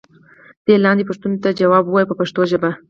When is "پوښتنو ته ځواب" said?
1.09-1.83